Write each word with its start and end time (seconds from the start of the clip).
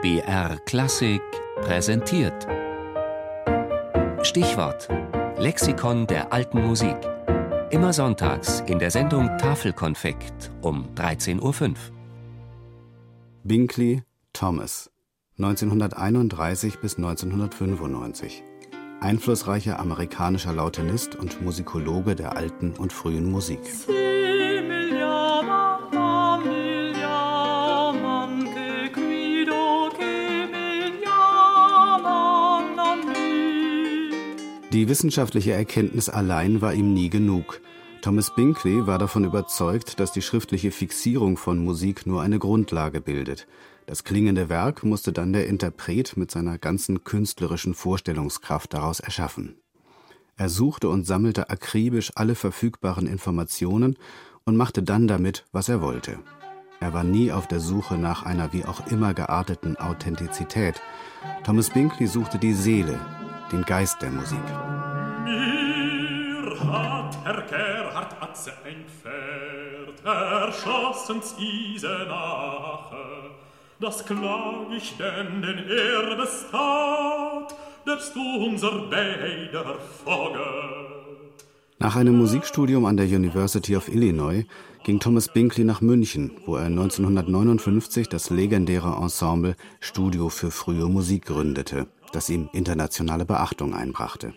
BR 0.00 0.58
Klassik 0.64 1.22
präsentiert. 1.56 2.46
Stichwort: 4.22 4.88
Lexikon 5.38 6.06
der 6.06 6.32
alten 6.32 6.64
Musik. 6.64 6.96
Immer 7.70 7.92
sonntags 7.92 8.60
in 8.68 8.78
der 8.78 8.92
Sendung 8.92 9.26
Tafelkonfekt 9.38 10.52
um 10.62 10.86
13.05 10.94 11.42
Uhr. 11.42 11.74
Binkley, 13.42 14.04
Thomas. 14.32 14.88
1931 15.38 16.78
bis 16.78 16.96
1995. 16.96 18.44
Einflussreicher 19.00 19.80
amerikanischer 19.80 20.52
Lautenist 20.52 21.16
und 21.16 21.42
Musikologe 21.42 22.14
der 22.14 22.36
alten 22.36 22.74
und 22.78 22.92
frühen 22.92 23.28
Musik. 23.32 23.58
Die 34.72 34.86
wissenschaftliche 34.86 35.52
Erkenntnis 35.52 36.10
allein 36.10 36.60
war 36.60 36.74
ihm 36.74 36.92
nie 36.92 37.08
genug. 37.08 37.62
Thomas 38.02 38.34
Binkley 38.34 38.86
war 38.86 38.98
davon 38.98 39.24
überzeugt, 39.24 39.98
dass 39.98 40.12
die 40.12 40.20
schriftliche 40.20 40.72
Fixierung 40.72 41.38
von 41.38 41.58
Musik 41.58 42.06
nur 42.06 42.20
eine 42.20 42.38
Grundlage 42.38 43.00
bildet. 43.00 43.46
Das 43.86 44.04
klingende 44.04 44.50
Werk 44.50 44.84
musste 44.84 45.10
dann 45.10 45.32
der 45.32 45.46
Interpret 45.46 46.18
mit 46.18 46.30
seiner 46.30 46.58
ganzen 46.58 47.02
künstlerischen 47.02 47.72
Vorstellungskraft 47.72 48.74
daraus 48.74 49.00
erschaffen. 49.00 49.56
Er 50.36 50.50
suchte 50.50 50.90
und 50.90 51.06
sammelte 51.06 51.48
akribisch 51.48 52.12
alle 52.14 52.34
verfügbaren 52.34 53.06
Informationen 53.06 53.96
und 54.44 54.56
machte 54.56 54.82
dann 54.82 55.08
damit, 55.08 55.46
was 55.50 55.70
er 55.70 55.80
wollte. 55.80 56.18
Er 56.78 56.92
war 56.92 57.04
nie 57.04 57.32
auf 57.32 57.48
der 57.48 57.60
Suche 57.60 57.96
nach 57.96 58.22
einer 58.22 58.52
wie 58.52 58.66
auch 58.66 58.86
immer 58.88 59.14
gearteten 59.14 59.76
Authentizität. 59.76 60.82
Thomas 61.42 61.70
Binkley 61.70 62.06
suchte 62.06 62.38
die 62.38 62.52
Seele, 62.52 63.00
den 63.52 63.62
Geist 63.62 64.00
der 64.02 64.10
Musik. 64.10 64.38
Mir 65.24 66.58
hat 66.72 67.16
Herr 67.24 67.42
Gerhard 67.42 68.22
Atze 68.22 68.52
ein 68.64 68.84
Pferd 68.86 70.04
erschossen's 70.04 71.34
Isenache. 71.38 72.96
Das 73.80 74.04
klag 74.04 74.70
ich 74.76 74.96
denn, 74.96 75.42
den 75.42 75.58
er 75.68 76.16
das 76.16 76.46
tat, 76.50 77.54
darfst 77.86 78.14
du 78.14 78.44
unser 78.46 78.88
beider 78.90 79.76
Vogel. 80.04 80.98
Nach 81.78 81.94
einem 81.94 82.18
Musikstudium 82.18 82.86
an 82.86 82.96
der 82.96 83.06
University 83.06 83.76
of 83.76 83.88
Illinois 83.88 84.44
ging 84.84 84.98
Thomas 84.98 85.28
Binkley 85.28 85.64
nach 85.64 85.80
München, 85.80 86.32
wo 86.44 86.56
er 86.56 86.66
1959 86.66 88.08
das 88.08 88.30
legendäre 88.30 88.96
Ensemble 89.00 89.54
Studio 89.78 90.28
für 90.28 90.50
frühe 90.50 90.86
Musik 90.86 91.26
gründete 91.26 91.86
das 92.10 92.28
ihm 92.30 92.48
internationale 92.52 93.24
Beachtung 93.24 93.74
einbrachte. 93.74 94.34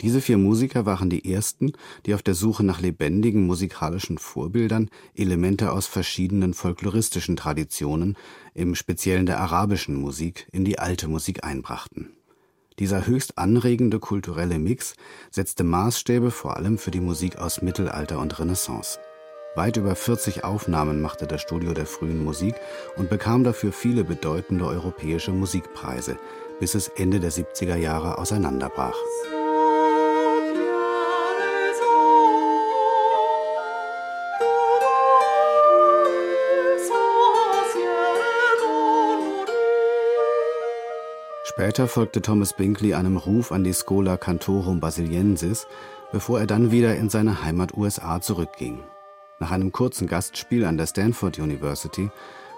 Diese 0.00 0.20
vier 0.20 0.38
Musiker 0.38 0.86
waren 0.86 1.08
die 1.08 1.32
ersten, 1.32 1.72
die 2.04 2.14
auf 2.14 2.22
der 2.22 2.34
Suche 2.34 2.64
nach 2.64 2.80
lebendigen 2.80 3.46
musikalischen 3.46 4.18
Vorbildern 4.18 4.90
Elemente 5.14 5.72
aus 5.72 5.86
verschiedenen 5.86 6.52
folkloristischen 6.52 7.36
Traditionen, 7.36 8.16
im 8.54 8.74
Speziellen 8.74 9.26
der 9.26 9.40
arabischen 9.40 9.94
Musik, 9.94 10.48
in 10.52 10.64
die 10.64 10.78
alte 10.78 11.08
Musik 11.08 11.44
einbrachten. 11.44 12.10
Dieser 12.80 13.06
höchst 13.06 13.38
anregende 13.38 14.00
kulturelle 14.00 14.58
Mix 14.58 14.94
setzte 15.30 15.62
Maßstäbe 15.62 16.32
vor 16.32 16.56
allem 16.56 16.76
für 16.76 16.90
die 16.90 17.00
Musik 17.00 17.38
aus 17.38 17.62
Mittelalter 17.62 18.18
und 18.18 18.36
Renaissance. 18.38 18.98
Weit 19.54 19.76
über 19.76 19.94
40 19.94 20.42
Aufnahmen 20.42 21.00
machte 21.00 21.28
das 21.28 21.40
Studio 21.40 21.72
der 21.72 21.86
frühen 21.86 22.24
Musik 22.24 22.56
und 22.96 23.08
bekam 23.08 23.44
dafür 23.44 23.70
viele 23.70 24.02
bedeutende 24.02 24.66
europäische 24.66 25.30
Musikpreise, 25.30 26.18
bis 26.60 26.74
es 26.74 26.88
Ende 26.88 27.20
der 27.20 27.32
70er 27.32 27.76
Jahre 27.76 28.18
auseinanderbrach. 28.18 28.96
Später 41.44 41.86
folgte 41.86 42.20
Thomas 42.20 42.52
Binkley 42.52 42.94
einem 42.94 43.16
Ruf 43.16 43.52
an 43.52 43.62
die 43.62 43.72
Schola 43.72 44.16
Cantorum 44.16 44.80
Basiliensis, 44.80 45.68
bevor 46.10 46.40
er 46.40 46.46
dann 46.46 46.72
wieder 46.72 46.96
in 46.96 47.08
seine 47.08 47.44
Heimat 47.44 47.74
USA 47.74 48.20
zurückging. 48.20 48.82
Nach 49.38 49.52
einem 49.52 49.70
kurzen 49.70 50.08
Gastspiel 50.08 50.64
an 50.64 50.76
der 50.76 50.86
Stanford 50.86 51.38
University 51.38 52.10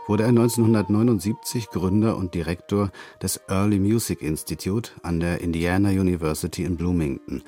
wurde 0.07 0.23
er 0.23 0.29
1979 0.31 1.71
Gründer 1.71 2.17
und 2.17 2.35
Direktor 2.35 2.91
des 3.23 3.41
Early 3.49 3.79
Music 3.79 4.23
Institute 4.23 4.93
an 5.03 5.21
der 5.21 5.41
Indiana 5.41 5.91
University 5.91 6.65
in 6.65 6.77
Bloomington, 6.77 7.43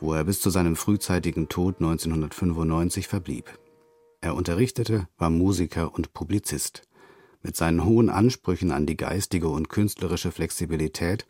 wo 0.00 0.14
er 0.14 0.24
bis 0.24 0.40
zu 0.40 0.50
seinem 0.50 0.76
frühzeitigen 0.76 1.48
Tod 1.48 1.76
1995 1.80 3.08
verblieb. 3.08 3.58
Er 4.20 4.34
unterrichtete, 4.34 5.08
war 5.18 5.30
Musiker 5.30 5.94
und 5.94 6.12
Publizist. 6.12 6.82
Mit 7.42 7.56
seinen 7.56 7.84
hohen 7.84 8.08
Ansprüchen 8.08 8.70
an 8.70 8.86
die 8.86 8.96
geistige 8.96 9.48
und 9.48 9.68
künstlerische 9.68 10.32
Flexibilität 10.32 11.26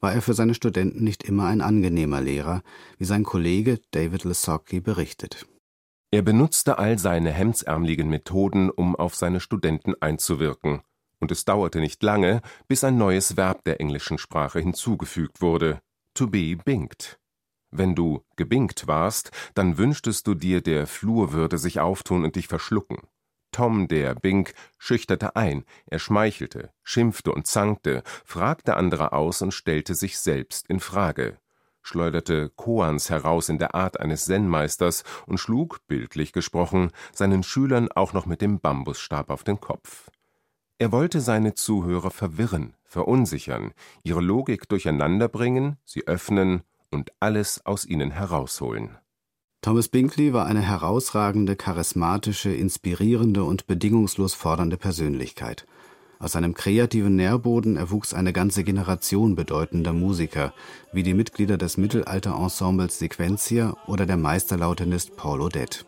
war 0.00 0.14
er 0.14 0.22
für 0.22 0.32
seine 0.32 0.54
Studenten 0.54 1.04
nicht 1.04 1.24
immer 1.24 1.44
ein 1.44 1.60
angenehmer 1.60 2.20
Lehrer, 2.20 2.62
wie 2.96 3.04
sein 3.04 3.24
Kollege 3.24 3.78
David 3.90 4.24
Lesocki 4.24 4.80
berichtet 4.80 5.46
er 6.10 6.22
benutzte 6.22 6.78
all 6.78 6.98
seine 6.98 7.30
hemdsärmeligen 7.32 8.08
Methoden, 8.08 8.70
um 8.70 8.96
auf 8.96 9.14
seine 9.14 9.40
Studenten 9.40 9.94
einzuwirken, 10.00 10.82
und 11.20 11.30
es 11.30 11.44
dauerte 11.44 11.80
nicht 11.80 12.02
lange, 12.02 12.40
bis 12.66 12.84
ein 12.84 12.96
neues 12.96 13.36
Verb 13.36 13.64
der 13.64 13.80
englischen 13.80 14.18
Sprache 14.18 14.60
hinzugefügt 14.60 15.40
wurde: 15.40 15.80
to 16.14 16.26
be 16.26 16.56
binked. 16.56 17.18
Wenn 17.70 17.94
du 17.94 18.24
gebinkt 18.36 18.86
warst, 18.86 19.30
dann 19.54 19.76
wünschtest 19.76 20.26
du 20.26 20.34
dir, 20.34 20.62
der 20.62 20.86
Flur 20.86 21.32
würde 21.32 21.58
sich 21.58 21.80
auftun 21.80 22.24
und 22.24 22.36
dich 22.36 22.48
verschlucken. 22.48 22.98
Tom, 23.52 23.88
der 23.88 24.14
Bink, 24.14 24.54
schüchterte 24.78 25.36
ein, 25.36 25.64
er 25.86 25.98
schmeichelte, 25.98 26.70
schimpfte 26.82 27.32
und 27.32 27.46
zankte, 27.46 28.02
fragte 28.24 28.76
andere 28.76 29.12
aus 29.12 29.42
und 29.42 29.52
stellte 29.52 29.94
sich 29.94 30.18
selbst 30.18 30.66
in 30.68 30.80
Frage 30.80 31.38
schleuderte 31.88 32.50
Koans 32.50 33.10
heraus 33.10 33.48
in 33.48 33.58
der 33.58 33.74
Art 33.74 33.98
eines 33.98 34.26
Zen-Meisters 34.26 35.02
und 35.26 35.38
schlug, 35.38 35.80
bildlich 35.88 36.32
gesprochen, 36.32 36.90
seinen 37.12 37.42
Schülern 37.42 37.88
auch 37.90 38.12
noch 38.12 38.26
mit 38.26 38.42
dem 38.42 38.60
Bambusstab 38.60 39.30
auf 39.30 39.42
den 39.42 39.60
Kopf. 39.60 40.10
Er 40.78 40.92
wollte 40.92 41.20
seine 41.20 41.54
Zuhörer 41.54 42.10
verwirren, 42.10 42.74
verunsichern, 42.84 43.72
ihre 44.04 44.20
Logik 44.20 44.68
durcheinanderbringen, 44.68 45.76
sie 45.84 46.06
öffnen 46.06 46.62
und 46.90 47.10
alles 47.18 47.66
aus 47.66 47.84
ihnen 47.84 48.12
herausholen. 48.12 48.96
Thomas 49.60 49.88
Binkley 49.88 50.32
war 50.32 50.46
eine 50.46 50.60
herausragende, 50.60 51.56
charismatische, 51.56 52.52
inspirierende 52.52 53.42
und 53.42 53.66
bedingungslos 53.66 54.34
fordernde 54.34 54.76
Persönlichkeit– 54.76 55.66
aus 56.18 56.32
seinem 56.32 56.54
kreativen 56.54 57.14
Nährboden 57.16 57.76
erwuchs 57.76 58.12
eine 58.12 58.32
ganze 58.32 58.64
Generation 58.64 59.36
bedeutender 59.36 59.92
Musiker, 59.92 60.52
wie 60.92 61.02
die 61.02 61.14
Mitglieder 61.14 61.56
des 61.56 61.76
Mittelalter-Ensembles 61.76 62.98
Sequentia 62.98 63.76
oder 63.86 64.04
der 64.04 64.16
Meisterlautenist 64.16 65.16
Paul 65.16 65.40
Odette. 65.40 65.84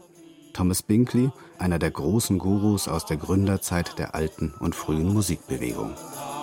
Thomas 0.52 0.82
Binkley, 0.82 1.30
einer 1.58 1.78
der 1.78 1.90
großen 1.90 2.38
Gurus 2.38 2.86
aus 2.88 3.06
der 3.06 3.16
Gründerzeit 3.16 3.98
der 3.98 4.14
alten 4.14 4.54
und 4.60 4.74
frühen 4.74 5.12
Musikbewegung. 5.12 5.90
Musik 5.90 6.40